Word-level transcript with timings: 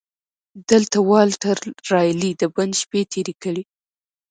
دلته 0.69 0.97
والټر 1.09 1.57
رالي 1.91 2.31
د 2.41 2.43
بند 2.55 2.73
شپې 2.81 3.01
تېرې 3.11 3.33
کړې. 3.43 3.63